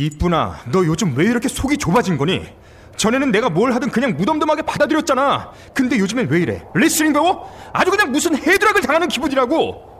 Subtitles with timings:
[0.00, 2.46] 이쁘나, 너 요즘 왜 이렇게 속이 좁아진 거니?
[2.96, 5.52] 전에는 내가 뭘 하든 그냥 무덤덤하게 받아들였잖아.
[5.74, 6.64] 근데 요즘엔 왜 이래?
[6.74, 7.50] 레슬링 배워?
[7.74, 9.90] 아주 그냥 무슨 헤드락을 당하는 기분이라고.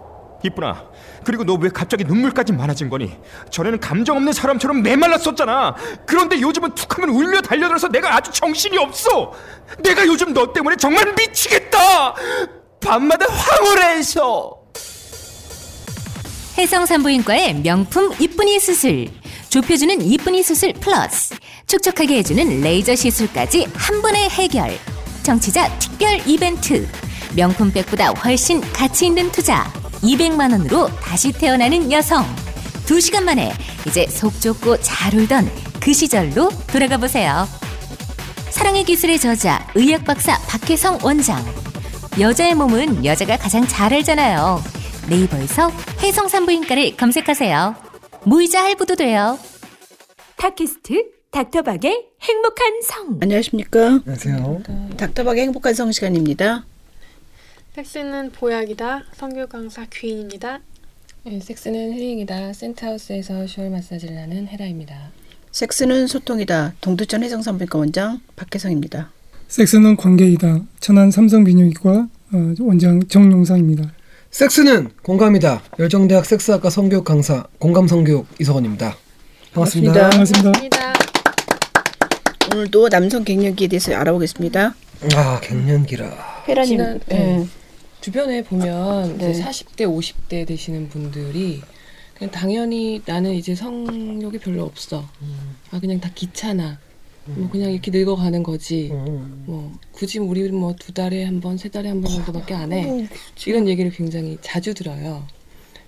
[0.42, 0.84] 이쁘나,
[1.22, 3.14] 그리고 너 왜 갑자기 눈물까지 많아진 거니?
[3.50, 5.76] 전에는 감정 없는 사람처럼 메말랐었잖아.
[6.06, 9.32] 그런데 요즘은 툭하면 울며 달려들어서 내가 아주 정신이 없어.
[9.82, 12.14] 내가 요즘 너 때문에 정말 미치겠다.
[12.80, 14.56] 밤마다 황홀해서.
[16.56, 19.19] 해성산부인과의 명품 이쁜이 수술.
[19.50, 21.34] 좁혀주는 이쁜이 수술 플러스.
[21.66, 24.78] 촉촉하게 해주는 레이저 시술까지 한 번에 해결.
[25.24, 26.88] 정치자 특별 이벤트.
[27.34, 29.70] 명품백보다 훨씬 가치 있는 투자.
[30.02, 32.24] 200만 원으로 다시 태어나는 여성.
[32.86, 33.52] 2시간 만에
[33.88, 37.48] 이제 속 좁고 잘 울던 그 시절로 돌아가 보세요.
[38.50, 41.44] 사랑의 기술의 저자 의학 박사 박혜성 원장.
[42.20, 44.62] 여자의 몸은 여자가 가장 잘 알잖아요.
[45.08, 45.72] 네이버에서
[46.02, 47.89] 해성산부인과를 검색하세요.
[48.24, 49.38] 무이자 할부도 돼요.
[50.36, 53.18] 팟캐스트 닥터박의 행복한 성.
[53.20, 54.00] 안녕하십니까.
[54.06, 54.62] 안녕하세요.
[54.96, 56.64] 닥터박의 행복한 성 시간입니다.
[57.74, 59.04] 섹스는 보약이다.
[59.14, 60.60] 성교 강사 귀인입니다.
[61.24, 62.52] 네, 섹스는 힐링이다.
[62.52, 65.10] 센트하우스에서 쇼울 마사지를 하는 헤라입니다.
[65.52, 66.74] 섹스는 소통이다.
[66.80, 69.10] 동두천 해성산부인과 원장 박혜성입니다.
[69.48, 70.60] 섹스는 관계이다.
[70.80, 73.92] 천안 삼성비뇨기과 어, 원장 정용상입니다.
[74.30, 75.62] 섹스는 공감이다.
[75.78, 78.96] 열정대학 섹스학과 성교육 강사 공감 성교육 이석원입니다.
[79.52, 80.10] 반갑습니다.
[80.10, 80.52] 반갑습니다.
[80.52, 80.92] 반갑습니다.
[82.54, 84.74] 오늘도 남성 갱년기에 대해서 알아보겠습니다.
[85.14, 86.44] 아 갱년기라.
[86.48, 87.14] 헤라님, 지난- 예.
[87.16, 87.46] 네.
[88.00, 89.30] 주변에 보면 네.
[89.32, 91.60] 이제 40대, 50대 되시는 분들이
[92.16, 95.08] 그냥 당연히 나는 이제 성욕이 별로 없어.
[95.72, 96.78] 아 그냥 다 귀찮아.
[97.36, 98.90] 뭐 그냥 이렇게 늙어가는 거지.
[98.92, 99.44] 음.
[99.46, 103.06] 뭐 굳이 우리 뭐 두 달에 한 번, 세 달에 한 번 정도밖에 안 해.
[103.46, 105.26] 이런 얘기를 굉장히 자주 들어요.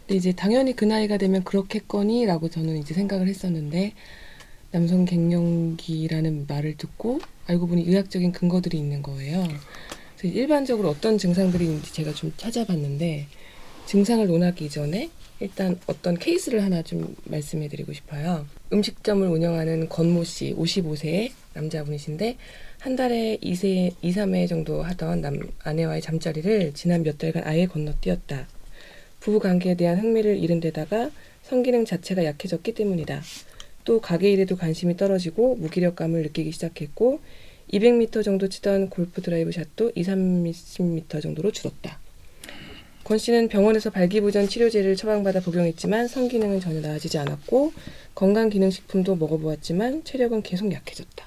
[0.01, 3.93] 근데 이제 당연히 그 나이가 되면 그렇겠거니라고 저는 이제 생각을 했었는데
[4.73, 9.47] 남성 갱년기라는 말을 듣고 알고 보니 의학적인 근거들이 있는 거예요.
[10.17, 13.27] 그래서 일반적으로 어떤 증상들이 있는지 제가 좀 찾아봤는데
[13.87, 15.11] 증상을 논하기 이전에
[15.43, 18.47] 일단 어떤 케이스를 하나 좀 말씀해 드리고 싶어요.
[18.73, 22.37] 음식점을 운영하는 권모 씨, 55세의 남자분이신데
[22.79, 28.47] 한 달에 2세, 2, 3회 정도 하던 남, 아내와의 잠자리를 지난 몇 달간 아예 건너뛰었다.
[29.19, 31.11] 부부 관계에 대한 흥미를 잃은 데다가
[31.43, 33.23] 성기능 자체가 약해졌기 때문이다.
[33.85, 37.19] 또 가게 일에도 관심이 떨어지고 무기력감을 느끼기 시작했고
[37.73, 42.02] 200m 정도 치던 골프 드라이브 샷도 2, 30m 정도로 줄었다.
[43.05, 47.73] 권 씨는 병원에서 발기부전 치료제를 처방받아 복용했지만 성기능은 전혀 나아지지 않았고
[48.15, 51.27] 건강기능식품도 먹어보았지만 체력은 계속 약해졌다.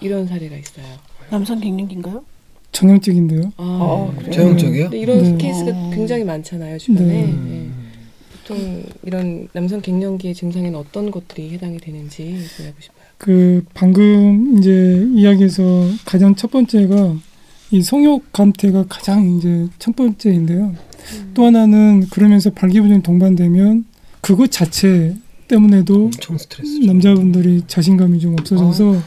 [0.00, 0.84] 이런 사례가 있어요.
[1.30, 2.24] 남성 갱년기인가요?
[2.72, 3.52] 전형적인데요.
[3.56, 4.32] 아, 어, 그래요?
[4.32, 4.90] 전형적이요?
[4.92, 5.38] 이런 네.
[5.38, 5.90] 케이스가 어.
[5.94, 7.06] 굉장히 많잖아요 주변에.
[7.06, 7.32] 네.
[7.32, 7.68] 네.
[8.46, 12.22] 보통 이런 남성 갱년기의 증상에는 어떤 것들이 해당이 되는지
[12.60, 13.06] 알고 싶어요.
[13.18, 15.62] 그 방금 이제 이야기에서
[16.04, 17.16] 가장 첫 번째가
[17.70, 20.74] 이 성욕 감퇴가 가장 이제 첫 번째인데요.
[21.34, 23.84] 또 하나는 그러면서 발기부전이 동반되면
[24.20, 25.16] 그것 자체
[25.48, 26.78] 때문에도 엄청 스트레스.
[26.78, 29.00] 남자분들이 자신감이 좀 없어져서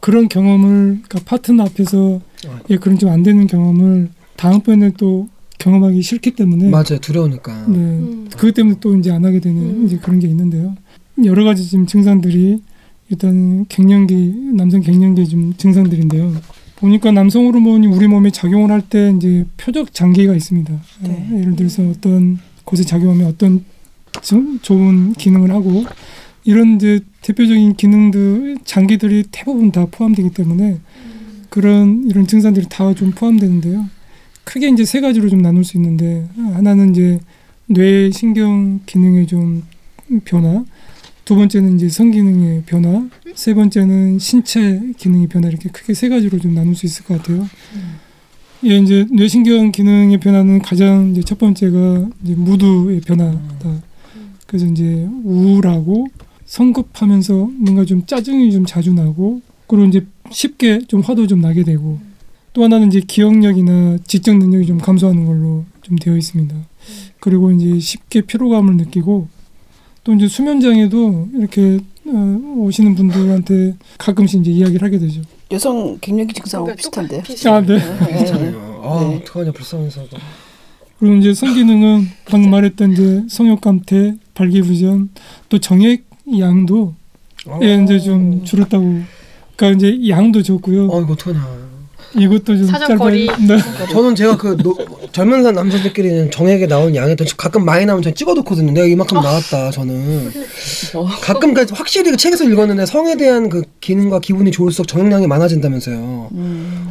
[0.00, 2.60] 그런 경험을 그러니까 파트너 앞에서 아.
[2.70, 5.28] 예 그런 좀 안 되는 경험을 다음번에 또
[5.58, 6.98] 경험하기 싫기 때문에 맞아요.
[7.00, 7.66] 두려우니까.
[7.68, 8.28] 네 음.
[8.36, 9.86] 그것 때문에 또 이제 안 하게 되는 음.
[9.86, 10.74] 이제 그런 게 있는데요
[11.24, 12.60] 여러 가지 지금 증상들이
[13.08, 16.34] 일단 갱년기 남성 갱년기 좀 증상들인데요
[16.84, 20.70] 보니까 남성 호르몬이 우리 몸에 작용을 할 때 이제 표적 장기가 있습니다
[21.04, 21.28] 네.
[21.30, 23.64] 어, 예를 들어서 어떤 곳에 작용하면 어떤
[24.22, 25.84] 좀 좋은 기능을 하고
[26.44, 30.78] 이런 이제 대표적인 기능들 장기들이 대부분 다 포함되기 때문에
[31.48, 33.88] 그런 이런 증상들이 다 좀 포함되는데요.
[34.44, 37.18] 크게 이제 세 가지로 좀 나눌 수 있는데 하나는 이제
[37.66, 39.62] 뇌 신경 기능의 좀
[40.26, 40.64] 변화,
[41.24, 46.54] 두 번째는 이제 성기능의 변화, 세 번째는 신체 기능의 변화 이렇게 크게 세 가지로 좀
[46.54, 47.48] 나눌 수 있을 것 같아요.
[48.66, 53.82] 예, 이제 뇌신경 기능의 변화는 가장 이제 첫 번째가 이제 무드의 변화다.
[54.46, 56.06] 그래서 이제 우울하고
[56.44, 61.98] 성급하면서 뭔가 좀 짜증이 좀 자주 나고 그리고 이제 쉽게 좀 화도 좀 나게 되고
[62.52, 66.54] 또 하나는 이제 기억력이나 지적 능력이 좀 감소하는 걸로 좀 되어 있습니다.
[67.18, 69.28] 그리고 이제 쉽게 피로감을 느끼고
[70.04, 75.22] 또 이제 수면 장애도 이렇게 어, 오시는 분들한테 가끔씩 이제 이야기를 하게 되죠.
[75.50, 77.48] 여성 갱년기 증상하고 그러니까 비슷한데.
[77.50, 77.78] 아, 네.
[77.78, 78.54] 네.
[78.82, 79.16] 아 네.
[79.16, 80.16] 어떡하냐 불쌍해서도.
[80.98, 85.10] 그리고 이제 성기능은 방금 말했던 이제 성욕 감퇴, 발기부전,
[85.48, 86.04] 또 정액
[86.38, 86.94] 양도
[87.62, 89.00] 예, 이제 좀 줄었다고.
[89.56, 90.88] 그러니까 이제 양도 적고요.
[90.88, 91.64] 어 이거 어떡하냐.
[92.16, 92.98] 이것도 좀 사정 짧아요.
[92.98, 93.26] 거리.
[93.26, 93.58] 네.
[93.90, 94.76] 저는 제가 그 노,
[95.12, 98.72] 젊은 사 남성들끼리는 정액에 나오는 양에 더 가끔 많이 나오면 전 찍어놓거든요.
[98.72, 100.32] 내가 이만큼 나왔다 저는.
[100.94, 101.06] 어.
[101.22, 106.30] 가끔 그 확실히 그 책에서 읽었는데 성에 대한 그 기능과 기분이 좋을수록 정액량이 많아진다면서요.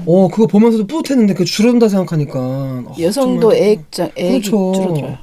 [0.06, 4.74] 어 그거 보면서도 뿌듯했는데 그 줄어든다 생각하니까 어, 여성도 정말- 애액장 애액이 그렇죠.
[4.76, 5.18] 줄어들어요.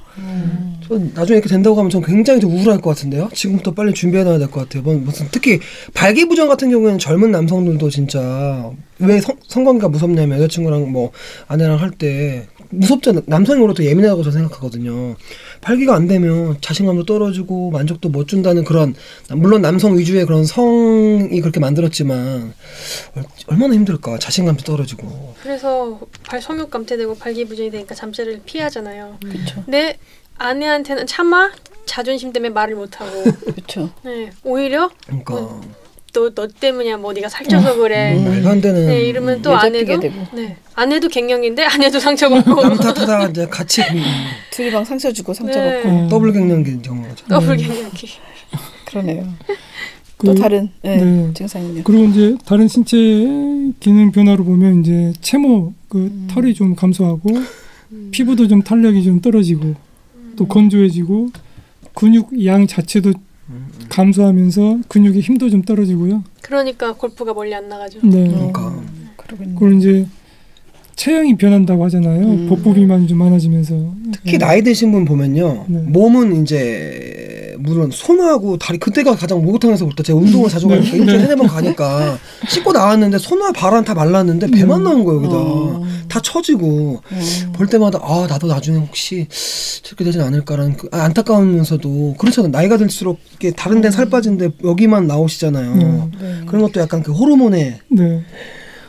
[0.86, 3.28] 저 나중에 이렇게 된다고 하면 전 굉장히 좀 우울할 것 같은데요.
[3.32, 4.82] 지금부터 빨리 준비해놔야 될 것 같아요.
[4.82, 5.60] 뭐, 무슨 특히
[5.94, 11.12] 발기부전 같은 경우에는 젊은 남성들도 진짜 왜 성, 성관계가 무섭냐면 여자친구랑 뭐
[11.48, 13.22] 아내랑 할 때 무섭잖아.
[13.26, 15.16] 남성이 오히려 더 예민하다고 저는 생각하거든요.
[15.60, 18.94] 발기가 안 되면 자신감도 떨어지고 만족도 못 준다는 그런
[19.30, 22.54] 물론 남성 위주의 그런 성이 그렇게 만들었지만
[23.16, 24.18] 얼- 얼마나 힘들까.
[24.18, 25.34] 자신감도 떨어지고.
[25.42, 29.18] 그래서 발 성욕 감퇴되고 발기부전이 되니까 잠자리를 피하잖아요.
[29.22, 29.64] 그렇죠.
[29.66, 29.98] 내
[30.38, 31.50] 아내한테는 차마
[31.84, 33.90] 자존심 때문에 말을 못하고 그렇죠.
[34.04, 35.60] 네, 오히려 그러니까
[36.12, 36.96] 너너 때문이야.
[36.96, 38.14] 뭐 네가 살쪄서 그래.
[38.22, 39.98] 말도 안 되는 네 이러면 또 여자 아내도.
[40.34, 40.56] 네.
[40.74, 42.60] 아내도 갱년기인데 아내도 상처받고.
[42.62, 43.98] 남 탓하다가 이제 같이 그
[44.50, 45.82] 둘이 방 상처 주고 상처 네.
[45.82, 45.88] 받고.
[45.88, 47.26] 어, 더블 갱년기 경우죠.
[47.28, 48.08] 더블 갱년기.
[48.86, 49.26] 그러네요.
[50.16, 51.30] 그- 또 다른 네, 네.
[51.34, 51.82] 증상은요.
[51.84, 52.96] 그리고 이제 다른 신체
[53.80, 57.30] 기능 변화로 보면 이제 체모 그 털이 좀 감소하고
[58.10, 59.74] 피부도 좀 탄력이 좀 떨어지고
[60.36, 61.30] 또 건조해지고
[61.94, 63.12] 근육 양 자체도
[63.88, 66.24] 감소하면서 근육의 힘도 좀 떨어지고요.
[66.42, 68.00] 그러니까 골프가 멀리 안 나가죠.
[68.02, 68.28] 네.
[68.28, 68.80] 그러니까
[69.16, 69.54] 그러겠네.
[69.58, 70.06] 그리고 이제
[71.00, 72.20] 체형이 변한다고 하잖아요.
[72.20, 72.46] 음.
[72.46, 73.74] 복부 비만이 좀 많아지면서
[74.12, 75.78] 특히 나이 드신 분 보면요 네.
[75.86, 81.20] 몸은 이제 물론 손하고 다리 그때가 가장 목욕탕에서 볼 때 제가 운동을 자주 가니까 일주일에
[81.20, 82.18] 세네 번 가니까
[82.48, 85.86] 씻고 나왔는데 손과 발은 다 말랐는데 배만 나온 거예요 여기다 어.
[86.08, 87.52] 다 처지고 음.
[87.54, 89.26] 볼 때마다 아 나도 나중에 혹시
[89.82, 95.06] 저렇게 되진 않을까라는 그 아, 안타까우면서도 그렇잖아요 나이가 들수록 이게 다른 데는 살 빠진데 여기만
[95.06, 96.10] 나오시잖아요 음.
[96.20, 96.40] 네.
[96.46, 98.22] 그런 것도 약간 그 호르몬의 네.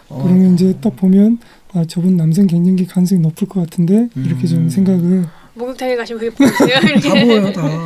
[0.10, 1.40] 어, 그러면 이제 딱 보면
[1.73, 4.69] 아 저분 남성 갱년기 가능성이 높을 것 같은데 이렇게 좀 음.
[4.69, 6.79] 생각을 목욕탕에 가시면 그게 보이세요?
[7.01, 7.83] 다 보여요 다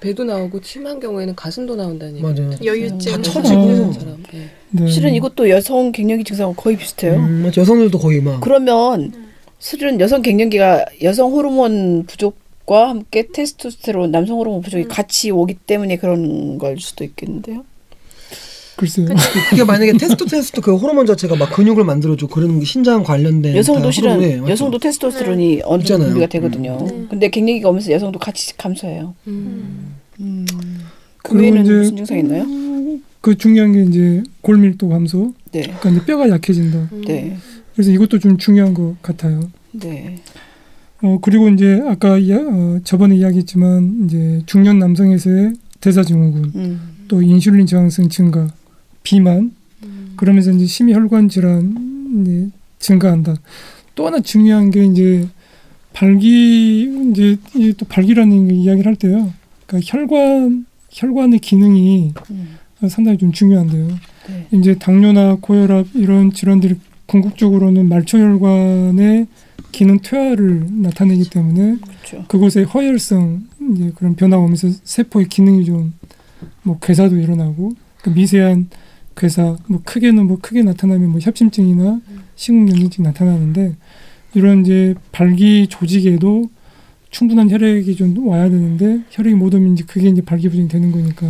[0.00, 2.22] 배도 나오고 심한 경우에는 가슴도 나온다는 얘기.
[2.22, 3.22] 맞아요 여유증 다 어.
[3.22, 4.22] 처지고 처럼.
[4.32, 4.50] 네.
[4.70, 4.86] 네.
[4.88, 7.14] 실은 이것도 여성 갱년기 증상하고 거의 비슷해요.
[7.16, 7.60] 음, 맞아.
[7.60, 9.12] 여성들도 거의 막 그러면
[9.58, 16.58] 실은 여성 갱년기가 여성 호르몬 부족과 함께 테스토스테론, 남성 호르몬 부족이 같이 오기 때문에 그런
[16.58, 17.64] 걸 수도 있겠는데요.
[18.78, 19.08] 글쎄요.
[19.50, 23.90] 그게 만약에 테스토테스토 그 호르몬 자체가 막 근육을 만들어주고 그런 게 신장 관련된 여성도 다
[23.90, 24.50] 실은 맞죠?
[24.52, 26.08] 여성도 테스토스테론이 어느 정도 있잖아요.
[26.10, 26.78] 분비가 되거든요.
[26.88, 27.08] 음.
[27.10, 29.14] 근데 갱년기가 오면서 여성도 같이 감소해요.
[29.26, 29.96] 음.
[30.20, 30.46] 음.
[31.22, 32.46] 그 그리고 외에는 이제 무슨 증상 있나요?
[33.20, 36.88] 그 중요한 게 이제 골밀도 감소, 네, 그러니까 이제 뼈가 약해진다.
[37.04, 37.36] 네,
[37.74, 39.40] 그래서 이것도 좀 중요한 것 같아요.
[39.72, 40.18] 네.
[41.02, 46.80] 어 그리고 이제 아까 이야, 어, 저번에 이야기했지만 이제 중년 남성에서의 대사증후군, 음.
[47.08, 48.48] 또 인슐린 저항성 증가,
[49.08, 49.52] 비만,
[50.16, 53.36] 그러면서 이제 심혈관 질환이 증가한다.
[53.94, 55.26] 또 하나 중요한 게 이제
[55.94, 59.32] 발기 이제 이또 발기라는 이야기를 할 때요.
[59.66, 62.58] 그러니까 혈관 혈관의 기능이 음.
[62.88, 63.88] 상당히 좀 중요한데요.
[64.28, 64.46] 네.
[64.52, 66.74] 이제 당뇨나 고혈압 이런 질환들이
[67.06, 69.26] 궁극적으로는 말초혈관의
[69.72, 72.24] 기능 퇴화를 나타내기 때문에 그렇죠.
[72.28, 75.94] 그곳에 허혈성 이제 그런 변화가 오면서 세포의 기능이 좀
[76.62, 77.72] 뭐 괴사도 일어나고
[78.02, 78.68] 그 미세한
[79.18, 82.00] 괴사 뭐 크게는 뭐 크게 나타나면 뭐 협심증이나
[82.36, 83.74] 식은경련증이 나타나는데
[84.34, 86.48] 이런 이제 발기 조직에도
[87.10, 91.26] 충분한 혈액이 좀 와야 되는데 혈액이 못 오면 이제 그게 이제 발기부전이 되는 거니까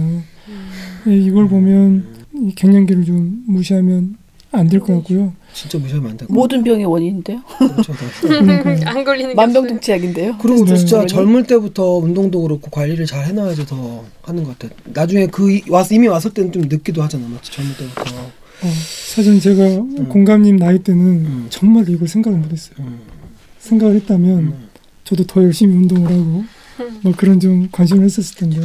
[1.06, 2.04] 예, 이걸 보면
[2.34, 4.16] 이 갱년기를 좀 무시하면
[4.50, 5.32] 안 될 것 같고요.
[5.58, 7.40] 진짜 무시하면 안 되고 모든 병의 원인인데요.
[7.58, 8.06] 그렇죠, 다.
[8.20, 8.78] 그러니까요.
[8.86, 9.34] 안 걸리는.
[9.34, 10.36] 만병통치약인데요.
[10.38, 10.76] 그리고 네.
[10.76, 11.08] 진짜 그러니?
[11.08, 14.72] 젊을 때부터 운동도 그렇고 관리를 잘 해놔야지 더 하는 것 같아.
[14.84, 17.50] 나중에 그 이- 와서 이미 왔을 때는 좀 늦기도 하잖아, 맞지?
[17.50, 18.02] 젊을 때부터.
[18.02, 18.68] 어,
[19.14, 19.64] 사실 제가
[20.08, 21.46] 공감님 나이 때는 음.
[21.50, 22.74] 정말 이걸 생각을 못했어요.
[22.80, 23.00] 음.
[23.58, 24.68] 생각을 했다면 음.
[25.04, 26.44] 저도 더 열심히 운동을 하고
[27.02, 28.60] 뭐 그런 좀 관심을 했었을 텐데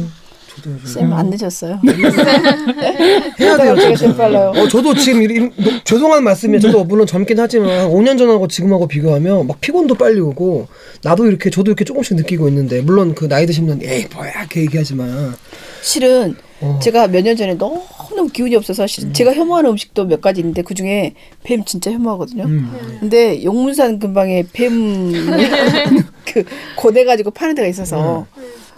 [0.84, 1.80] 쌤안 늦었어요.
[3.40, 3.76] 해야 돼요.
[3.96, 4.14] 진짜.
[4.16, 4.52] 빨라요.
[4.56, 6.60] 어, 저도 지금 이- 이- 노- 죄송한 말씀이에요.
[6.60, 10.68] 저도 물론 젊긴 하지만 5년 전하고 지금하고 비교하면 막 피곤도 빨리 오고
[11.02, 14.60] 나도 이렇게 저도 이렇게 조금씩 느끼고 있는데 물론 그 나이 드신 분은 에이 뭐야 이렇게
[14.62, 15.34] 얘기하지만
[15.82, 16.78] 실은 어.
[16.82, 17.82] 제가 몇 년 전에 너무
[18.14, 22.44] 너무 기운이 없어서 실- 제가 혐오하는 음식도 몇 가지 있는데 그 중에 뱀 진짜 혐오하거든요.
[22.44, 22.96] 음.
[23.00, 25.12] 근데 용문산 근방에 뱀
[26.24, 26.44] 그
[26.76, 28.26] 고대 가지고 파는 데가 있어서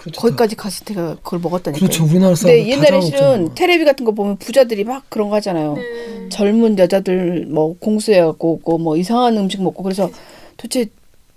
[0.06, 0.20] 그렇죠.
[0.20, 1.78] 거기까지 갔을 때가 그걸 먹었다니까.
[1.78, 2.04] 그렇죠.
[2.04, 5.74] 우리나라 사람 근데 옛날에 실은 테레비 같은 거 보면 부자들이 막 그런 거 하잖아요.
[5.74, 6.28] 네.
[6.28, 10.10] 젊은 여자들 뭐 공수해 갖고 오고 뭐 이상한 음식 먹고 그래서
[10.56, 10.90] 도대체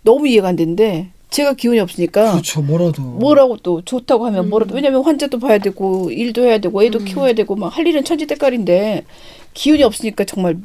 [0.03, 2.61] 너무 이해가 안 되는데 제가 기운이 없으니까 그렇죠.
[2.61, 7.33] 뭐라도 뭐라고 또 좋다고 하면 뭐라도 왜냐면 환자도 봐야 되고 일도 해야 되고 애도 키워야
[7.33, 9.05] 되고 막 할 일은 천지대깔인데
[9.53, 10.57] 기운이 없으니까 정말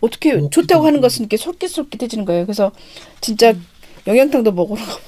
[0.00, 1.00] 어떻게 좋다고 하는.
[1.00, 2.44] 것은 이렇게 솔깃솔깃해지는 거예요.
[2.44, 2.72] 그래서
[3.20, 3.54] 진짜
[4.06, 5.00] 영양탕도 먹으러 가고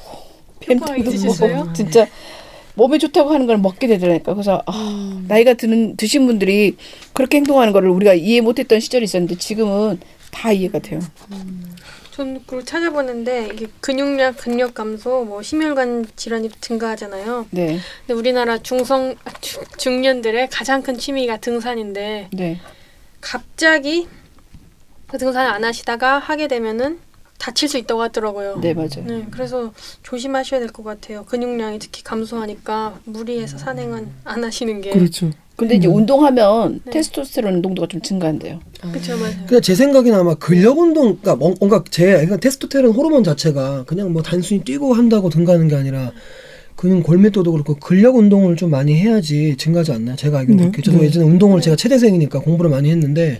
[0.98, 1.56] 있으셨어요?
[1.56, 2.06] 먹고 진짜
[2.74, 4.34] 몸에 좋다고 하는 걸 먹게 되더라니까.
[4.34, 6.76] 그래서 아, 나이가 드는 드신 분들이
[7.14, 9.98] 그렇게 행동하는 거를 우리가 이해 못했던 시절이 있었는데 지금은
[10.30, 11.00] 다 이해가 돼요.
[12.10, 17.46] 전 그걸 찾아보는데 이게 근육량, 근력 감소, 뭐 심혈관 질환이 증가하잖아요.
[17.50, 22.60] 네, 근데 우리나라 중성 아, 중- 중년들의 가장 큰 취미가 등산인데 네.
[23.20, 24.06] 갑자기
[25.06, 26.98] 그 등산을 안 하시다가 하게 되면은
[27.38, 28.58] 다칠 수 있다고 하더라고요.
[28.60, 29.04] 네, 맞아요.
[29.06, 31.24] 네, 그래서 조심하셔야 될 것 같아요.
[31.24, 34.90] 근육량이 특히 감소하니까 무리해서 산행은 안 하시는 게.
[34.90, 35.30] 그렇죠.
[35.56, 35.94] 근데 이제 음.
[35.94, 36.90] 운동하면 네.
[36.92, 38.60] 테스토스테론 농도가 좀 증가한대요.
[38.82, 39.46] 그렇죠, 맞아요.
[39.46, 44.12] 그냥 제 생각에는 아마 근력 운동, 그러니까 뭔- 뭔가 제 그러니까 테스토테론 호르몬 자체가 그냥
[44.12, 46.12] 뭐 단순히 뛰고 한다고 증가하는 게 아니라
[46.74, 50.14] 근육 골밀도도 그렇고 근력 운동을 좀 많이 해야지 증가하지 않나요?
[50.16, 51.04] 제가 알기로 네, 그렇게 저도 네.
[51.06, 53.38] 예전에 운동을 제가 체대생이니까 공부를 많이 했는데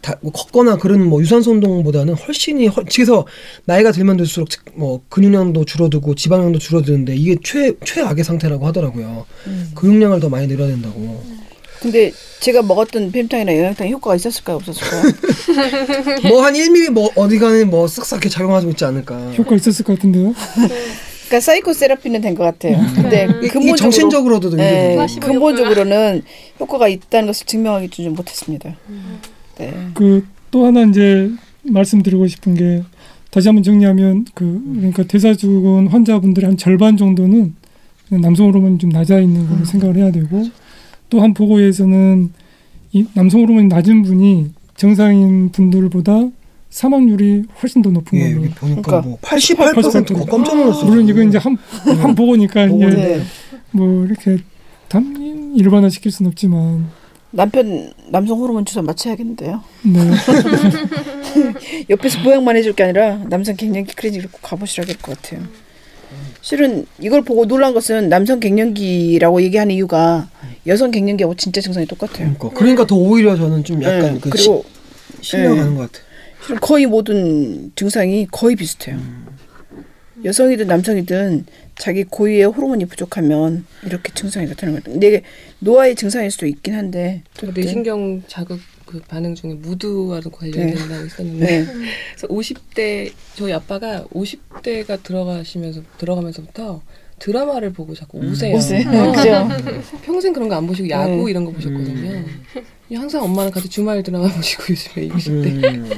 [0.00, 3.26] 다, 뭐 걷거나 그런 뭐 유산소 운동보다는 훨씬이 훨- 그래서
[3.66, 9.26] 나이가 들면 들수록 즉뭐 근육량도 줄어들고 지방량도 줄어드는데 이게 최 최악의 상태라고 하더라고요.
[9.74, 11.22] 근육량을 더 많이 늘어야 된다고.
[11.80, 15.02] 근데 제가 먹었던 뱀탕이나 영양탕 효과가 있었을까요, 없었을까요?
[16.28, 19.32] 뭐 한 1mm 뭐 어디 가는 뭐 쓱싹 이렇게 작용하고 있지 않을까.
[19.32, 20.34] 효과 있었을 것 같은데요.
[21.28, 22.76] 그러니까 사이코 세라피는 된 것 같아요.
[22.94, 26.22] 근데 이- 이 근본적으로 정신적으로도 네, 근본적으로는
[26.58, 28.76] 효과가 있다는 것을 증명하기 좀 못했습니다.
[29.60, 29.90] 네.
[29.94, 31.30] 그또 하나 이제
[31.62, 32.82] 말씀드리고 싶은 게
[33.30, 37.54] 다시 한번 정리하면 그 그러니까 대사증후군 환자분들의 한 절반 정도는
[38.20, 40.44] 남성 호르몬이 좀 낮아 있는 걸로 생각을 해야 되고
[41.10, 42.30] 또 한 보고에서는
[42.92, 46.28] 이 남성 호르몬이 낮은 분이 정상인 분들보다
[46.70, 48.40] 사망률이 훨씬 더 높은 예, 걸로.
[48.42, 50.86] 보니까 그러니까 뭐 88%거 깜짝 놀랐어요.
[50.86, 51.56] 물론 이건 이제 한,
[52.00, 53.22] 한 보고니까 이게 보고인데
[53.72, 54.38] 뭐 이렇게
[54.88, 56.86] 단 일반화 시킬 수는 없지만
[57.30, 59.62] 남편 남성 호르몬 주사 맞춰야겠는데요.
[59.82, 60.00] 네.
[61.88, 65.42] 옆에서 보양만 해줄 게 아니라 남성 갱년기 클리닉을 꼭 가보시라 될것 같아요.
[66.42, 70.28] 실은 이걸 보고 놀란 것은 남성 갱년기라고 얘기하는 이유가
[70.66, 72.34] 여성 갱년기하고 진짜 증상이 똑같아요.
[72.38, 74.64] 그러니까 그러니까 더 오히려 저는 좀 약간 네, 그 그리고
[75.20, 75.74] 시, 신뢰가 네.
[75.74, 76.04] 것 같아.
[76.44, 78.98] 실은 거의 모든 증상이 거의 비슷해요.
[80.24, 81.46] 여성이든 남성이든
[81.80, 84.92] 자기 고유의 호르몬이 부족하면 이렇게 증상이 나타나는 거예요.
[84.94, 85.22] 근데 이게
[85.60, 87.22] 노화의 증상일 수도 있긴 한데
[87.54, 91.64] 뇌신경 자극 그 반응 중에 무드와도 관련된다고 있었는데 네.
[91.64, 96.82] 그래서 50대 저희 아빠가 50대가 들어가시면서 들어가면서부터
[97.18, 98.56] 드라마를 보고 자꾸 우세요.
[98.56, 99.12] 옷을 어.
[99.12, 99.48] 그죠?
[100.04, 101.30] 평생 그런 거 안 보시고 야구 네.
[101.30, 102.24] 이런 거 보셨거든요.
[102.94, 105.64] 항상 엄마랑 같이 주말 드라마 보시고 요즘에 60대.
[105.64, 105.90] 음.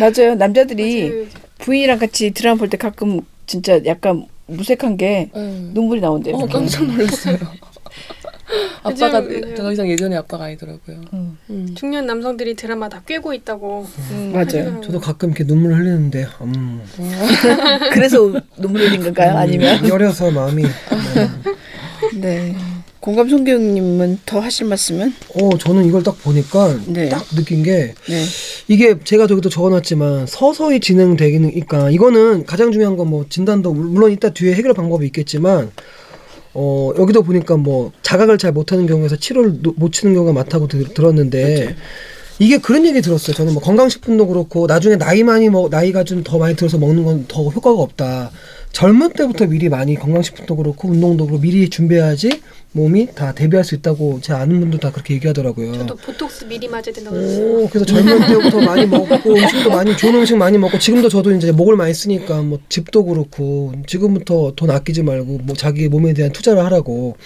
[0.00, 0.34] 맞아요.
[0.36, 1.26] 남자들이 맞아요.
[1.58, 5.70] 부인이랑 같이 드라마 볼 때 가끔 진짜 약간 무색한 게 응.
[5.72, 6.36] 눈물이 나온대요.
[6.36, 7.38] 어 깜짝 놀랐어요.
[8.82, 9.22] 아빠가
[9.56, 11.00] 더 이상 예전에 아빠가 아니더라고요.
[11.14, 11.38] 음.
[11.48, 11.74] 음.
[11.74, 13.86] 중년 남성들이 드라마 다 꿰고 있다고.
[14.32, 14.80] 맞아요.
[14.82, 16.82] 저도 가끔 이렇게 눈물 흘리는데 음.
[17.92, 18.18] 그래서
[18.58, 19.36] 눈물 흘린 건가요?
[19.38, 20.64] 아니면 여려서 마음이
[22.20, 22.54] 네.
[23.04, 25.12] 공감 송교님은 더 하실 말씀은?
[25.34, 27.10] 어 저는 이걸 딱 보니까 네.
[27.10, 28.24] 딱 느낀 게 네.
[28.66, 34.30] 이게 제가 저기도 적어놨지만 서서히 진행되니까 이거는 가장 중요한 건 뭐 진단도 물- 물론 이따
[34.30, 35.70] 뒤에 해결 방법이 있겠지만
[36.54, 40.84] 어 여기도 보니까 뭐 자각을 잘 못하는 경우에서 치료를 노- 못 치는 경우가 많다고 들,
[40.94, 41.76] 들었는데
[42.38, 43.36] 이게 그런 얘기 들었어요.
[43.36, 47.26] 저는 뭐 건강식품도 그렇고 나중에 나이 많이 먹 나이가 좀 더 많이 들어서 먹는 건
[47.28, 48.30] 더 효과가 없다.
[48.74, 54.18] 젊은 때부터 미리 많이 건강식품도 그렇고 운동도 그렇고 미리 준비해야지 몸이 다 대비할 수 있다고
[54.20, 55.74] 제 아는 분도 다 그렇게 얘기하더라고요.
[55.74, 57.16] 저도 보톡스 미리 맞아야 된다고.
[57.16, 61.52] 오, 그래서 젊은 때부터 많이 먹고 음식도 많이 좋은 음식 많이 먹고 지금도 저도 이제
[61.52, 66.64] 목을 많이 쓰니까 뭐 집도 그렇고 지금부터 돈 아끼지 말고 뭐 자기 몸에 대한 투자를
[66.64, 67.16] 하라고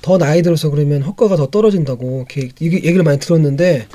[0.00, 3.86] 더 나이 들어서 그러면 효과가 더 떨어진다고 이렇게 얘기- 얘기를 많이 들었는데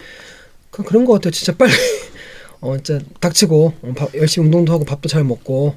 [0.69, 1.31] 그 그런 것 같아요.
[1.31, 1.71] 진짜 빨리
[2.61, 5.73] 어 진짜 닥치고 어, 밥, 열심히 운동도 하고 밥도 잘 먹고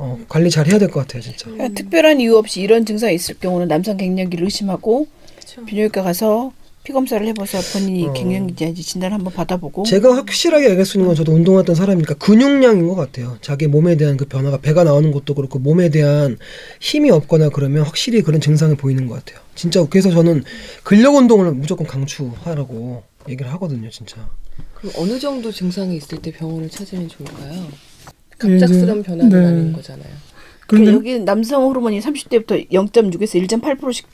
[0.00, 1.44] 어, 관리 잘 해야 될 것 같아요, 진짜.
[1.50, 5.06] 그러니까 특별한 이유 없이 이런 증상이 있을 경우는 남성 갱년기를 의심하고
[5.38, 5.64] 그쵸.
[5.66, 6.52] 비뇨기과 가서
[6.82, 8.12] 피 검사를 해봐서 본인이 어.
[8.14, 12.88] 갱년기인지 아닌지 진단 한번 받아보고 제가 확실하게 얘기할 수 있는 건 저도 운동했던 사람이니까 근육량인
[12.88, 13.36] 것 같아요.
[13.42, 16.38] 자기 몸에 대한 그 변화가 배가 나오는 것도 그렇고 몸에 대한
[16.80, 19.44] 힘이 없거나 그러면 확실히 그런 증상을 보이는 것 같아요.
[19.54, 20.42] 진짜 그래서 저는
[20.82, 24.16] 근력 운동을 무조건 강추하라고 얘기를 하거든요, 진짜.
[24.74, 27.68] 그럼 어느 정도 증상이 있을 때 병원을 찾으면 좋을까요?
[28.44, 29.46] 예, 이제- 갑작스런 변화는 네.
[29.46, 30.08] 아닌 거잖아요.
[30.66, 34.06] 그런데 여기 남성 호르몬이 30대부터 0.6에서 1.8%씩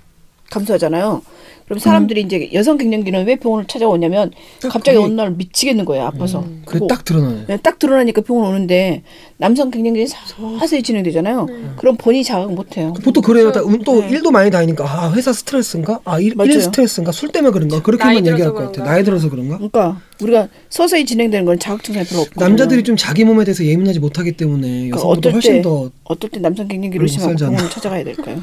[0.51, 1.23] 감소하잖아요.
[1.67, 4.31] 그럼 사람들이 이제 여성 갱년기는 왜 병원을 찾아오냐면
[4.71, 6.05] 갑자기 어느 날 미치겠는 거예요.
[6.05, 6.43] 아파서.
[6.65, 7.45] 그래 그거 딱 드러나네.
[7.47, 9.03] 그냥 딱 드러나니까 병원 오는데
[9.37, 11.49] 남성 갱년기는 서서히 진행되잖아요.
[11.77, 12.95] 그럼 본인이 자각 못 해요.
[13.03, 13.51] 보통 그래요.
[13.51, 14.11] 다 음, 또 네.
[14.11, 15.99] 일도 많이 다니니까 아 회사 스트레스인가?
[16.05, 16.53] 아 일, 맞아요.
[16.53, 17.11] 일 스트레스인가?
[17.11, 17.83] 술 때문에 그런가?
[17.83, 18.85] 그렇게만 얘기할 것 같아.
[18.85, 19.57] 나이 들어서 그런가?
[19.57, 23.99] 그러니까 우리가 서서히 진행되는 건 자각 증상이 별로 없고 남자들이 좀 자기 몸에 대해서 예민하지
[23.99, 27.57] 못하기 때문에 여성보다 어떨 훨씬 때 더 어떨 때 남성 살지 않나?
[27.57, 28.41] 병원을 찾아가야 될까요?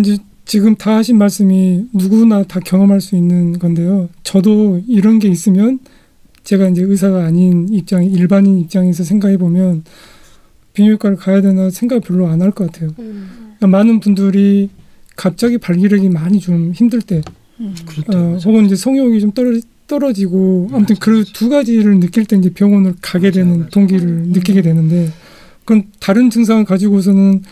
[0.00, 4.08] 이제 지금 다 하신 말씀이 누구나 다 경험할 수 있는 건데요.
[4.22, 5.78] 저도 이런 게 있으면
[6.44, 9.84] 제가 이제 의사가 아닌 입장, 일반인 입장에서 생각해 보면
[10.74, 12.90] 비뇨기과를 가야 되나 생각 별로 안 할 것 같아요.
[12.96, 14.68] 그러니까 많은 분들이
[15.16, 17.22] 갑자기 발기력이 많이 좀 힘들 때,
[17.86, 18.18] 그렇다.
[18.18, 22.50] 어, 혹은 이제 성욕이 좀 떨어, 떨어지 고 아무튼 그 두 가지를 느낄 때 이제
[22.50, 23.70] 병원을 가게 맞아, 되는 맞아.
[23.70, 25.08] 동기를 느끼게 되는데
[25.64, 27.42] 그건 다른 증상을 가지고서는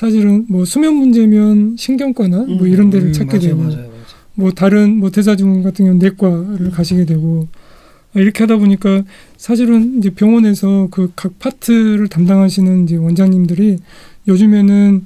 [0.00, 3.90] 사실은 뭐 수면 문제면 신경과나 뭐 이런 데를 음, 찾게 맞아요, 되고 맞아요, 맞아요.
[4.34, 7.48] 뭐 다른 뭐 대사 증후군 같은 경우는 내과를 가시게 되고
[8.14, 9.02] 아, 이렇게 하다 보니까
[9.36, 13.76] 사실은 이제 병원에서 그 각 파트를 담당하시는 이제 원장님들이
[14.26, 15.04] 요즘에는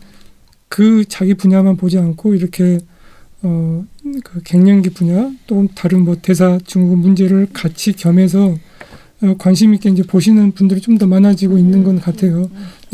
[0.69, 2.79] 그 자기 분야만 보지 않고 이렇게
[3.43, 8.57] 어그 갱년기 분야 또 다른 뭐 대사 증후군 문제를 같이 겸해서
[9.23, 12.49] 어, 관심 있게 이제 보시는 분들이 좀 더 많아지고 있는 건 같아요.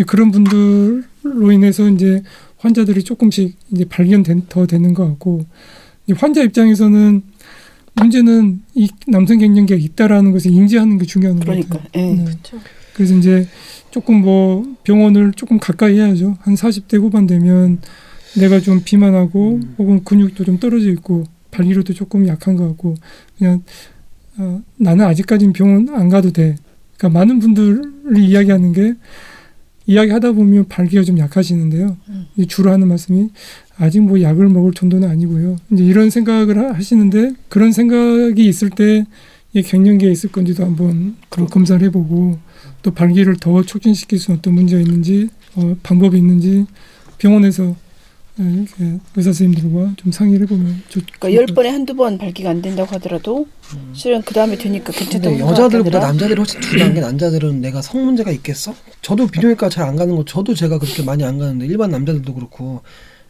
[0.06, 2.22] 그런 분들 로 인해서 이제
[2.58, 5.44] 환자들이 조금씩 이제 발견된 더 되는 것 같고
[6.06, 7.22] 이제 환자 입장에서는
[7.94, 11.78] 문제는 이 남성 갱년기가 있다라는 것을 인지하는 게 중요한 것 그러니까.
[11.78, 12.04] 같아요.
[12.04, 12.14] 예.
[12.14, 12.24] 네.
[12.94, 13.46] 그래서 이제
[13.90, 16.36] 조금 뭐 병원을 조금 가까이 해야죠.
[16.40, 17.80] 한 40대 후반 되면
[18.38, 22.94] 내가 좀 비만하고 혹은 근육도 좀 떨어져 있고 발기력도 조금 약한 것 같고
[23.36, 23.62] 그냥
[24.38, 26.56] 어, 나는 아직까지는 병원 안 가도 돼.
[26.96, 28.94] 그러니까 많은 분들이 이야기하는 게
[29.94, 31.96] 이야기하다 보면 발기가 좀 약하시는데요.
[32.36, 33.28] 이제 주로 하는 말씀이
[33.76, 35.56] 아직 뭐 약을 먹을 정도는 아니고요.
[35.72, 41.84] 이제 이런 생각을 하- 하시는데 그런 생각이 있을 때이 갱년기에 있을 건지도 한번 그런 검사를
[41.86, 42.38] 해보고
[42.82, 46.66] 또 발기를 더 촉진시킬 수 어떤 문제가 있는지 어, 방법이 있는지
[47.18, 47.74] 병원에서
[48.40, 51.00] 예, 이렇게 의사 선생님들과 좀 상의를 해보면 좋.
[51.18, 53.46] 그러니까 열 번에 한두 번 발기가 안 된다고 하더라도
[53.92, 58.74] 실은 그 다음에 되니까 괜찮다고 여자들보다 남자들이 훨씬 둔한 게 남자들은 내가 성 문제가 있겠어?
[59.02, 62.82] 저도 비뇨기과 잘 안 가는 거 저도 제가 그렇게 많이 안 가는데 일반 남자들도 그렇고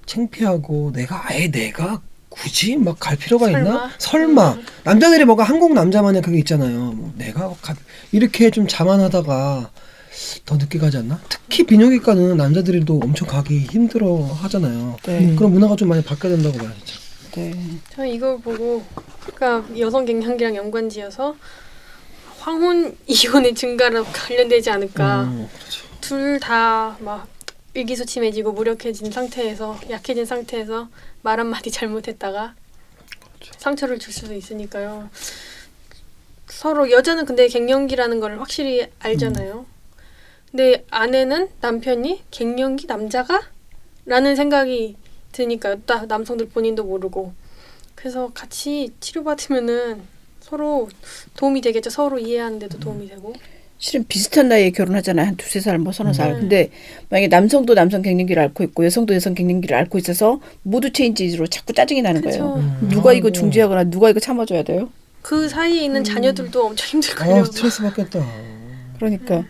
[0.06, 3.90] 창피하고 내가 아예 내가 굳이 막 갈 필요가 있나?
[3.98, 6.92] 설마 남자들이 뭔가 한국 남자만의 그게 있잖아요.
[6.92, 7.74] 뭐 내가 가,
[8.12, 9.70] 이렇게 좀 자만하다가
[10.44, 11.20] 더 늦게 가지 않나?
[11.28, 14.96] 특히 비뇨기과는 남자들도 엄청 가기 힘들어 하잖아요.
[15.04, 15.34] 네.
[15.36, 17.00] 그런 문화가 좀 많이 바뀌어야 된다고 봐요, 진짜.
[17.32, 17.54] 네.
[17.90, 18.84] 저는 이걸 보고
[19.20, 21.36] 그러니까 여성 갱년기랑 연관지어서
[22.38, 25.24] 황혼 이혼의 증가랑 관련되지 않을까.
[25.24, 25.86] 음, 그렇죠.
[26.00, 27.28] 둘다막
[27.74, 30.88] 위기소침해지고 무력해진 상태에서 약해진 상태에서
[31.22, 32.54] 말 한마디 잘못했다가
[33.58, 35.08] 상처를 줄 수도 있으니까요.
[36.48, 39.52] 서로 여자는 근데 갱년기라는 걸 확실히 알잖아요.
[39.52, 39.69] 근
[40.56, 43.40] 데 아내는 남편이 갱년기 남자가?
[44.06, 44.96] 라는 생각이
[45.32, 47.32] 드니까 나, 남성들 본인도 모르고
[47.94, 50.00] 그래서 같이 치료받으면은
[50.40, 50.88] 서로
[51.36, 51.90] 도움이 되겠죠.
[51.90, 53.32] 서로 이해하는데도 도움이 되고.
[53.78, 55.26] 실은 비슷한 나이에 결혼하잖아요.
[55.26, 56.32] 한 두세 살, 뭐 서너 살.
[56.32, 56.40] 음.
[56.40, 56.70] 근데
[57.10, 62.02] 만약에 남성도 남성 갱년기를 앓고 있고 여성도 여성 갱년기를 앓고 있어서 모두 체인지로 자꾸 짜증이
[62.02, 62.54] 나는 거예요.
[62.54, 62.88] 그쵸.
[62.88, 63.32] 누가 이거 아이고.
[63.32, 64.90] 중지하거나 누가 이거 참아줘야 돼요?
[65.22, 67.40] 그 사이에 있는 자녀들도 엄청 힘들거든요.
[67.40, 68.26] 아, 스트레스 받겠다.
[68.96, 69.48] 그러니까 이게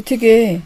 [0.00, 0.60] 되게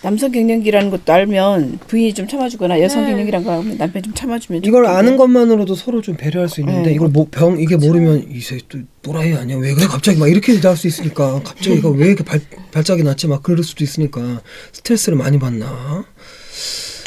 [0.00, 3.10] 남성 갱년기라는 것도 알면 부인이 좀 참아주거나 여성 네.
[3.10, 4.96] 갱년기란 거 알면 남편이 좀 참아주면 이걸 좋겠는데.
[4.96, 6.94] 아는 것만으로도 서로 좀 배려할 수 있는데 네.
[6.94, 10.76] 이걸 뭐, 병 이게 모르면 이새 또 또라이 아니야 왜 그래 갑자기 막 이렇게 나올
[10.76, 14.40] 수 있으니까 갑자기 이거 왜 이렇게 발, 발작이 났지 막 그럴 수도 있으니까
[14.72, 16.04] 스트레스를 많이 받나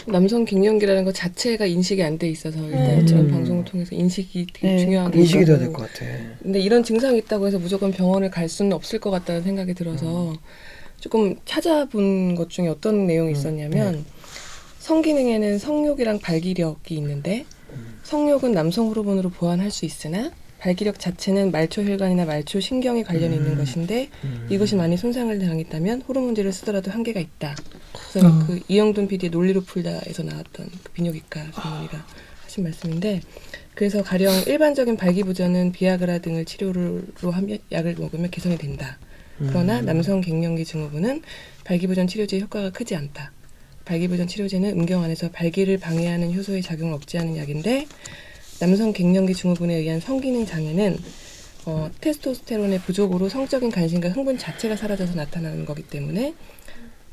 [0.07, 3.07] 남성 갱년기라는 것 자체가 인식이 안 돼 있어서 일단 음.
[3.07, 4.77] 이런 방송을 통해서 인식이 되게 네.
[4.79, 5.57] 중요한 인식이 돼야.
[5.59, 6.05] 될 것 같아
[6.41, 10.33] 근데 이런 증상이 있다고 해서 무조건 병원을 갈 수는 없을 것 같다는 생각이 들어서
[11.01, 14.05] 조금 찾아본 것 중에 어떤 내용이 있었냐면
[14.79, 17.45] 성기능에는 성욕이랑 발기력이 있는데
[18.03, 24.09] 성욕은 남성 호르몬으로 보완할 수 있으나 발기력 자체는 말초 혈관이나 말초 신경이 관련이 있는 것인데
[24.49, 27.55] 이것이 많이 손상을 당했다면 호르몬제를 쓰더라도 한계가 있다.
[28.11, 28.43] 그래서 어.
[28.45, 32.05] 그 이영돈 PD의 논리로 풀다에서 나왔던 그 비뇨기과 전문의가
[32.43, 33.21] 하신 말씀인데
[33.73, 38.99] 그래서 가령 일반적인 발기부전은 비아그라 등을 치료로 하면 약을 먹으면 개선이 된다.
[39.49, 41.21] 그러나 남성 갱년기 증후군은
[41.63, 43.31] 발기부전 치료제의 효과가 크지 않다.
[43.85, 47.87] 발기부전 치료제는 음경 안에서 발기를 방해하는 효소의 작용을 억제하는 약인데
[48.59, 50.97] 남성 갱년기 증후군에 의한 성기능 장애는
[51.65, 56.33] 어, 테스토스테론의 부족으로 성적인 관심과 흥분 자체가 사라져서 나타나는 거기 때문에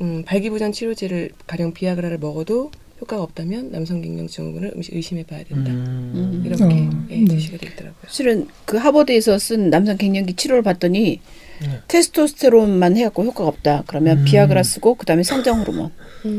[0.01, 5.71] 음, 발기부전 치료제를 가령 비아그라를 먹어도 효과가 없다면 남성 갱년 증후군을 의심- 의심해봐야 된다.
[5.73, 6.43] 음.
[6.45, 7.27] 이렇게 어, 예, 네.
[7.27, 8.03] 제시가 돼 있더라고요.
[8.09, 11.21] 실은 그 하버드에서 쓴 남성 갱년기 치료를 봤더니
[11.61, 11.81] 네.
[11.89, 13.85] 테스토스테론만 해갖고 효과가 없다.
[13.87, 14.25] 그러면 음.
[14.25, 15.91] 비아그라 쓰고 그다음에 성장 호르몬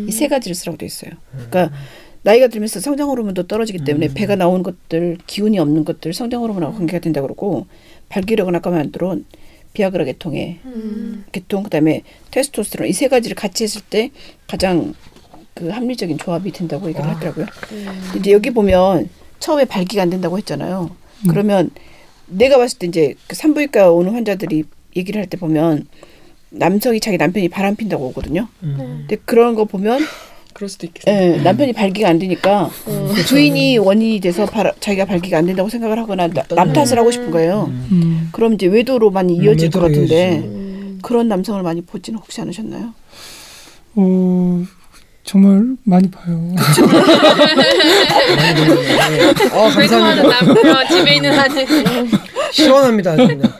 [0.07, 1.11] 이세 가지를 쓰라고 돼 있어요.
[1.31, 1.71] 그러니까
[2.21, 6.99] 나이가 들면서 성장 호르몬도 떨어지기 때문에 배가 나오는 것들 기운이 없는 것들 성장 호르몬하고 관계가
[6.99, 7.65] 된다 그러고
[8.09, 8.91] 발기력은 아까 말한
[9.73, 10.59] 비아그라 계통의
[11.31, 12.01] 계통 그다음에
[12.31, 14.11] 테스토스테론 이 세 가지를 같이 했을 때
[14.47, 14.93] 가장
[15.53, 17.45] 그 합리적인 조합이 된다고 얘기를 하더라고요.
[18.17, 20.89] 이제 여기 보면 처음에 발기가 안 된다고 했잖아요.
[21.29, 21.69] 그러면
[22.27, 24.63] 내가 봤을 때 이제 그 산부인과 오는 환자들이
[24.95, 25.85] 얘기를 할 때 보면
[26.51, 28.47] 남성이 자기 남편이 바람 핀다고 오거든요.
[28.63, 29.05] 음.
[29.07, 29.99] 근데 그런 거 보면
[30.53, 31.15] 그럴 수도 있겠어요.
[31.15, 32.69] 예, 남편이 발기가 안 되니까
[33.27, 37.29] 부인이 원인이 돼서 발- 자기가 발기가 안 된다고 생각을 하거나 나- 남 탓을 하고 싶은
[37.31, 37.65] 거예요.
[37.91, 38.29] 음.
[38.31, 40.99] 그럼 이제 외도로 많이 음, 이어질 것 같은데 이어지죠.
[41.03, 42.93] 그런 남성을 많이 보지는 혹시 않으셨나요?
[43.95, 44.63] 어,
[45.23, 46.55] 정말 많이 봐요.
[49.51, 50.61] 아 외도하는 감사합니다.
[50.61, 51.65] 남편 집에 있는 아들
[52.51, 53.11] 시원합니다.
[53.13, 53.51] 아주 그냥.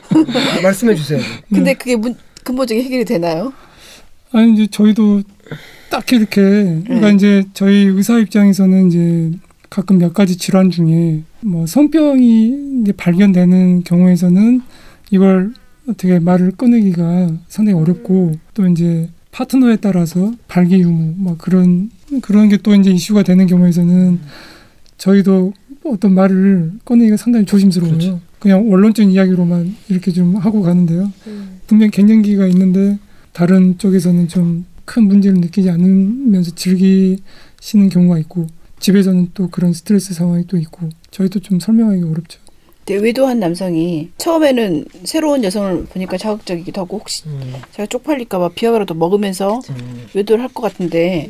[0.62, 1.20] 말씀해 주세요.
[1.52, 3.52] 근데 그게 문, 근본적인 해결이 되나요?
[4.32, 5.22] 아니 이제 저희도
[5.90, 6.40] 딱히 이렇게
[6.84, 7.14] 그러니까 네.
[7.14, 9.30] 이제 저희 의사 입장에서는 이제
[9.68, 14.60] 가끔 몇 가지 질환 중에 뭐 성병이 이제 발견되는 경우에서는
[15.10, 15.52] 이걸
[15.88, 21.90] 어떻게 말을 꺼내기가 상당히 어렵고 또 이제 파트너에 따라서 발기 유무 막 그런
[22.22, 24.20] 그런 게 또 이제 이슈가 되는 경우에서는
[24.98, 25.52] 저희도
[25.84, 27.96] 어떤 말을 꺼내기가 상당히 조심스러워요.
[27.98, 28.20] 그렇죠.
[28.40, 31.12] 그냥 원론적인 이야기로만 이렇게 좀 하고 가는데요.
[31.68, 32.98] 분명 갱년기가 있는데
[33.32, 38.48] 다른 쪽에서는 좀 큰 문제를 느끼지 않으면서 즐기시는 경우가 있고
[38.80, 42.40] 집에서는 또 그런 스트레스 상황이 또 있고 저희도 좀 설명하기 어렵죠.
[42.84, 47.52] 근데 외도한 남성이 처음에는 새로운 여성을 보니까 자극적이기도 하고 혹시 음.
[47.70, 50.06] 제가 쪽팔릴까봐 비아그라도 먹으면서 음.
[50.14, 51.28] 외도를 할 것 같은데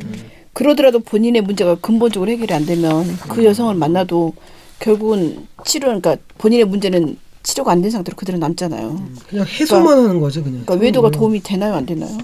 [0.53, 4.33] 그러더라도 본인의 문제가 근본적으로 해결이 안 되면 그 여성을 만나도
[4.81, 9.01] 결국은 치료 그러니까 본인의 문제는 치료가 안 된 상태로 그대로 남잖아요.
[9.29, 10.63] 그냥 해소만 하는 거죠, 그냥.
[10.65, 11.11] 그러니까 외도가 음.
[11.11, 12.17] 도움이 되나요, 안 되나요?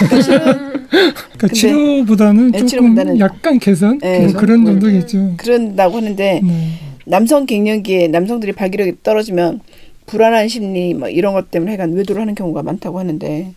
[0.00, 5.34] 그러니까 치료보다는 네, 조금 치료보다는- 약간 개선 네, 뭐 그런 정도겠죠.
[5.36, 6.68] 그런다고 하는데 네.
[7.06, 9.60] 남성 갱년기에 남성들이 발기력이 떨어지면
[10.06, 13.54] 불안한 심리 뭐 이런 것 때문에 약간 외도를 하는 경우가 많다고 하는데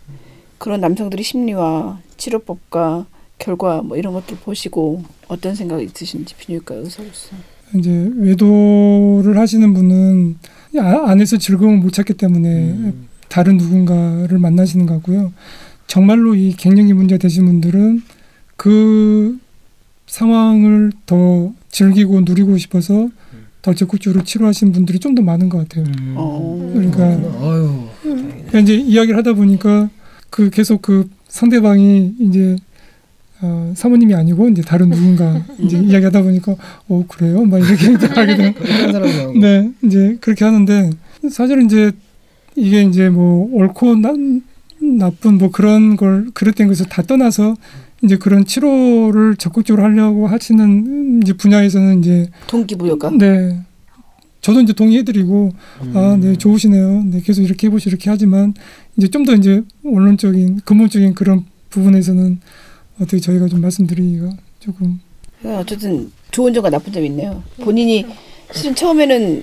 [0.58, 3.06] 그런 남성들의 심리와 치료법과
[3.38, 7.36] 결과 뭐 이런 것들 보시고 어떤 생각이 있으신지 비뇨기과 의사로서
[7.78, 10.36] 이제 외도를 하시는 분은
[10.78, 13.06] 아- 안에서 즐거움을 못 찾기 때문에 음.
[13.28, 15.32] 다른 누군가를 만나시는 것 같고요.
[15.86, 18.02] 정말로 이 갱년기 문제 되신 분들은
[18.56, 19.38] 그
[20.06, 23.08] 상황을 더 즐기고 누리고 싶어서
[23.62, 25.84] 더 적극적으로 치료하시는 분들이 좀 더 많은 것 같아요.
[25.86, 26.14] 음.
[26.16, 26.70] 어.
[26.74, 27.84] 그러니까 아유.
[28.02, 29.88] 그러니까 이제 이야기를 하다 보니까
[30.30, 32.56] 그 계속 그 상대방이 이제
[33.40, 36.54] 어, 사모님이 아니고 이제 다른 누군가 이제 이야기하다 보니까
[36.88, 37.44] 어 그래요?
[37.44, 38.54] 막 이렇게 이제 하게 되는.
[39.40, 40.90] 네, 이제 그렇게 하는데
[41.30, 41.92] 사실은 이제
[42.56, 44.12] 이게 이제 뭐 옳고 나,
[44.98, 47.56] 나쁜 뭐 그런 걸 그랬던 것을 다 떠나서
[48.02, 53.60] 이제 그런 치료를 적극적으로 하려고 하시는 이제 분야에서는 이제 동기부여가 네.
[54.42, 55.52] 저도 이제 동의해드리고
[55.94, 57.04] 아, 네, 좋으시네요.
[57.10, 58.52] 네, 계속 이렇게 해보시 이렇게 하지만
[58.96, 62.40] 이제 좀 더 이제 원론적인 근본적인 그런 부분에서는
[63.00, 64.30] 어떻게 저희가 좀 말씀드리기가
[64.60, 65.00] 조금
[65.44, 67.42] 어쨌든 좋은 점과 나쁜 점이 있네요.
[67.60, 68.06] 본인이
[68.52, 69.42] 실은 처음에는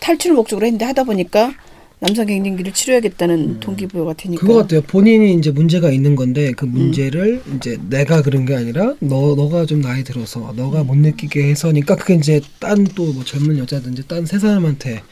[0.00, 1.54] 탈출을 목적으로 했는데 하다 보니까
[2.00, 4.82] 남성 갱년기를 치료해야겠다는 동기부여가 되니까 그거 같아요.
[4.82, 9.80] 본인이 이제 문제가 있는 건데 그 문제를 이제 내가 그런 게 아니라 너 너가 좀
[9.80, 14.38] 나이 들어서 너가 못 느끼게 해서니까 그게 이제 딴 또 뭐 젊은 여자든지 딴 세
[14.38, 15.02] 사람한테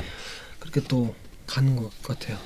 [0.59, 1.15] 그렇게 또
[1.47, 2.37] 가는 것 같아요.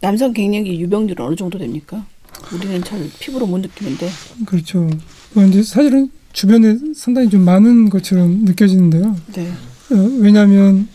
[0.00, 2.06] 남성 갱년기 유병률은 어느 정도 됩니까?
[2.52, 4.08] 우리는 잘 피부로 못 느끼는데
[4.46, 4.88] 그렇죠.
[5.34, 9.16] 어, 이제 사실은 주변에 상당히 좀 많은 것처럼 느껴지는데요.
[9.34, 9.48] 네.
[9.90, 10.88] 어, 왜냐하면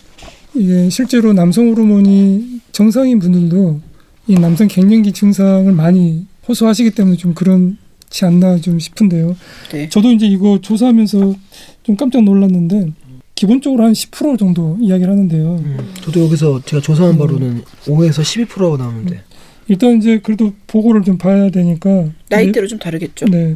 [0.54, 3.82] 이게 실제로 남성 호르몬이 정상인 분들도
[4.28, 9.36] 이 남성 갱년기 증상을 많이 호소하시기 때문에 좀 그렇지 않나 좀 싶은데요.
[9.72, 9.90] 네.
[9.90, 11.36] 저도 이제 이거 조사하면서
[11.84, 12.92] 좀 깜짝 놀랐는데
[13.36, 15.64] 기본적으로 한 10% 정도 이야기를 하는데요.
[16.02, 19.22] 저도 여기서 제가 조사한 바로는 5에서 12%가 나오는데
[19.70, 23.26] 일단 이제 그래도 보고를 좀 봐야 되니까 이제 나이대로 좀 다르겠죠.
[23.28, 23.56] 네.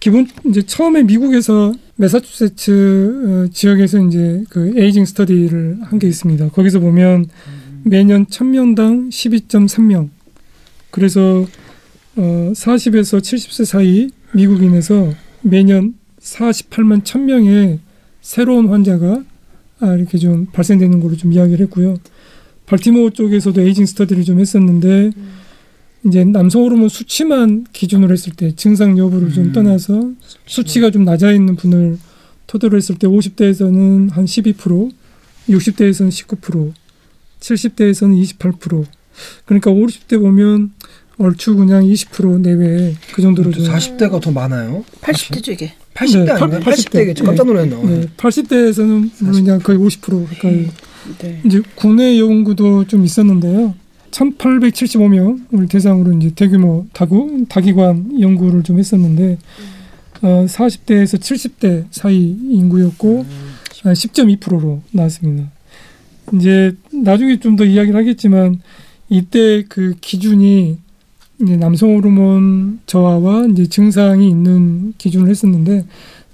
[0.00, 6.48] 기본 이제 처음에 미국에서 매사추세츠 어, 지역에서 이제 그 에이징 스터디를 한 게 있습니다.
[6.50, 7.26] 거기서 보면
[7.84, 10.08] 매년 1000명당 12.3명.
[10.90, 11.46] 그래서
[12.16, 17.78] 어 40에서 70세 사이 미국인에서 매년 48만 1000명의
[18.20, 19.24] 새로운 환자가
[19.80, 21.96] 아, 이렇게 좀 발생되는 걸로 좀 이야기를 했고요.
[22.72, 25.10] 발티모어 쪽에서도 에이징 스터디를 좀 했었는데
[26.06, 30.10] 이제 남성 호르몬 수치만 기준으로 했을 때 증상 여부를 좀 떠나서
[30.46, 31.98] 수치가 좀 낮아 있는 분을
[32.46, 34.90] 토대로 했을 때 50대에서는 한 12%,
[35.48, 36.72] 60대에서는 19%,
[37.40, 38.84] 70대에서는 28%.
[39.44, 40.72] 그러니까 50대 보면
[41.18, 44.84] 얼추 그냥 20% 내외 그 정도로 좀 40대가 더 많아요.
[45.02, 45.74] 80대죠 이게.
[45.94, 46.60] 80대 네, 아닌가요?
[46.60, 47.14] 80 대.
[47.14, 47.26] 80대겠죠.
[47.26, 47.82] 깜짝 놀랐네요.
[47.84, 50.68] 네, 80대에서는 물론 그냥 거의 50% 가까이
[51.18, 51.40] 네.
[51.44, 53.74] 이제 국내 연구도 좀 있었는데요.
[54.10, 59.38] 1,875명을 대상으로 이제 대규모 다구, 다기관 연구를 좀 했었는데
[60.22, 63.24] 어, 40대에서 70대 사이 인구였고
[63.82, 65.50] 한 10.2%로 나왔습니다.
[66.34, 68.60] 이제 나중에 좀 더 이야기를 하겠지만
[69.08, 70.78] 이때 그 기준이
[71.42, 75.84] 이제 남성 호르몬 저하와 이제 증상이 있는 기준을 했었는데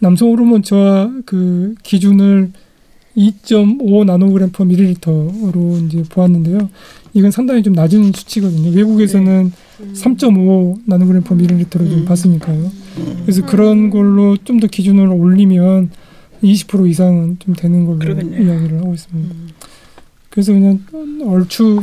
[0.01, 2.53] 남성 호르몬 저하 그 기준을
[3.19, 6.71] 2.5 나노그램 퍼 밀리리터로 이제 보았는데요.
[7.15, 8.71] 이건 상당히 좀 낮은 수치거든요.
[8.71, 9.53] 외국에서는
[9.95, 12.71] 3.5 나노그램 퍼 밀리리터로 좀 봤으니까요.
[13.23, 15.91] 그래서 그런 걸로 좀 더 기준을 올리면
[16.43, 18.43] 20% 이상은 좀 되는 걸로 그러겠네요.
[18.43, 19.35] 이야기를 하고 있습니다.
[20.31, 20.81] 그래서 그냥
[21.27, 21.83] 얼추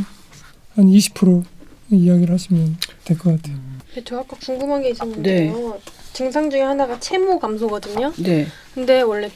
[0.75, 1.43] 한 20%
[1.91, 3.57] 이야기를 하시면 될 것 같아요.
[3.87, 5.77] 근데 저 아까 궁금한 게 있었는데요.
[6.13, 8.13] 증상 중에 하나가 채모 감소거든요.
[8.17, 8.47] 네.
[8.73, 9.29] 근데 원래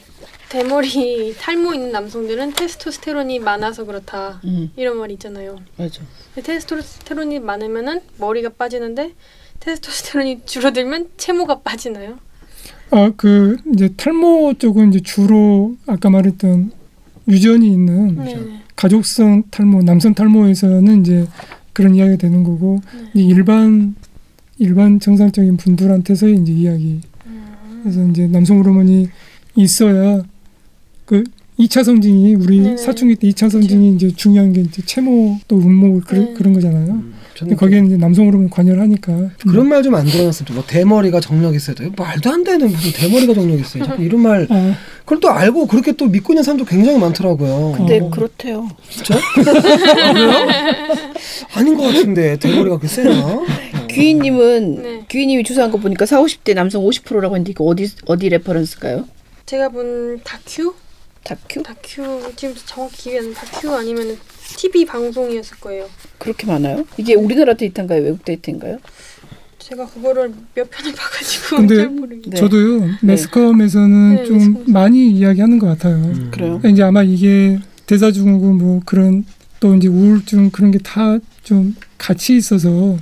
[0.50, 5.56] 대머리 탈모 있는 남성들은 테스토스테론이 많아서 그렇다 음, 이런 말이 있잖아요.
[5.76, 6.02] 맞아.
[6.42, 9.12] 테스토스테론이 많으면은 머리가 빠지는데
[9.60, 12.18] 테스토스테론이 줄어들면 채모가 빠지나요?
[12.90, 16.72] 아, 그 이제 탈모 쪽은 이제 주로 아까 말했던
[17.28, 18.62] 유전이 있는 네.
[18.74, 21.28] 가족성 탈모, 남성 탈모에서는 이제
[21.72, 22.80] 그런 이야기가 되는 거고
[23.14, 23.94] 이제 일반
[24.58, 27.00] 일반 정상적인 분들한테서 이제 이야기.
[27.82, 29.08] 그래서 이제 남성 호르몬이
[29.54, 30.22] 있어야
[31.10, 31.24] 그
[31.58, 32.76] 2차 성징이 우리 네네.
[32.76, 36.34] 사춘기 때 2차 성징이 이제 중요한 게 이제 채모 또 운모 그런 네.
[36.34, 36.86] 그런 거잖아요.
[36.86, 40.54] 저는 근데 거기에는 이제 남성 호르몬 관여를 하니까 그런 말 좀 안 들어놨으면.
[40.54, 41.90] 뭐 대머리가 정력 있어야 돼.
[41.96, 43.84] 말도 안 되는 무슨 대머리가 정력 있어요.
[43.84, 47.74] 자꾸 이런 말 아, 그걸 또 알고 그렇게 또 믿고 있는 사람도 굉장히 많더라고요.
[47.76, 48.08] 근데 어.
[48.08, 48.68] 그렇대요.
[48.88, 49.16] 진짜?
[49.16, 49.18] 아?
[51.58, 53.40] 아닌 것 같은데 대머리가 그렇게 세나?
[53.88, 55.04] 귀인님은 네.
[55.08, 59.06] 귀인님이 주사한 거 보니까 4, 50대 남성 50%라고 했는데 이거 어디 어디 reference일까요?
[59.46, 60.72] 제가 본 다큐?
[61.24, 61.62] 다큐?
[61.62, 63.34] 다큐 지금 정확히 기억이.
[63.34, 64.16] 다큐 아니면
[64.56, 65.88] TV 방송이었을 거예요.
[66.18, 66.84] 그렇게 많아요?
[66.96, 68.02] 이게 우리나라 데이터인가요?
[68.02, 68.78] 외국 데이터인가요?
[69.58, 72.30] 제가 그거를 몇 편을 봐가지고 근데 잘 모르겠어요.
[72.30, 72.36] 네.
[72.40, 74.70] 저도요 매스컴에서는 네, 좀 매스컴에서.
[74.72, 75.96] 많이 이야기하는 것 같아요.
[75.96, 76.28] 음.
[76.32, 76.48] 그래요?
[76.58, 79.24] 그러니까 이제 아마 이게 대사증후군 뭐 그런
[79.60, 82.98] 또 이제 우울증 그런 게 다 좀 같이 있어서 좀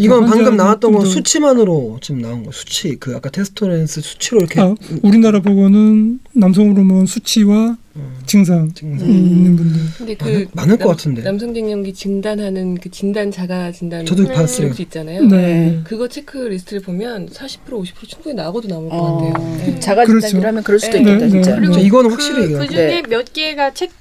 [0.00, 4.74] 이건 방금 나왔던 건 수치만으로 지금 나온 거 수치 그 아까 테스토스테론 수치로 이렇게 아,
[5.02, 9.08] 우리나라 보고는 남성 호르몬 수치와 음, 증상이 증상.
[9.08, 9.80] 있는 분들.
[9.98, 11.22] 근데 그 많을- 많을 것 남- 같은데.
[11.22, 14.32] 남성 갱년기 진단하는 그 진단 자가 진단 저도 네.
[14.34, 14.72] 봤어요.
[14.72, 15.24] 수 있잖아요.
[15.24, 15.80] 네.
[15.82, 19.56] 그거 체크 리스트를 보면 40% 50% 충분히 나오고도 나올 것 어, 같아요.
[19.58, 19.80] 네.
[19.80, 20.28] 자가 그렇죠.
[20.28, 21.50] 진단이라면 그럴 수도 네, 있겠다 네, 진짜.
[21.54, 21.56] 네.
[21.60, 22.58] 그리고 자, 이거는 그, 확실히 얘기해요.
[22.60, 23.02] 그 중에 네.
[23.08, 23.97] 몇 개가 책 그러니까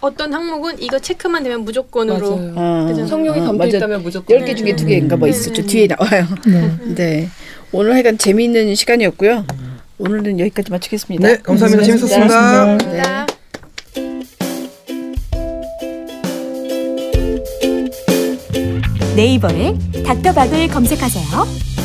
[0.00, 2.52] 어떤 항목은 이거 체크만 되면 무조건으로 맞아요.
[2.56, 3.76] 아, 아, 담겨 맞아.
[3.76, 5.00] 있다면 무조건 10개 중에 네.
[5.00, 5.30] 2개인가 뭐 네.
[5.30, 5.64] 있었죠.
[5.64, 6.26] 뒤에 나와요.
[6.46, 6.70] 네.
[6.94, 7.28] 네.
[7.72, 9.46] 오늘 하여간 재미있는 시간이었고요.
[9.98, 11.26] 오늘은 여기까지 마치겠습니다.
[11.26, 11.82] 네, 감사합니다.
[11.82, 12.26] 재밌었습니다.
[12.28, 12.76] 고맙습니다.
[12.76, 13.26] 감사합니다.
[19.16, 21.75] 네이버에 닥터박을 검색하세요.